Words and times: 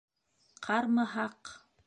Ҡар 0.69 0.89
мыһаҡ! 0.95 1.55